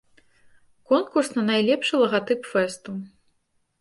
[0.91, 2.91] Конкурс на найлепшы лагатып фэсту.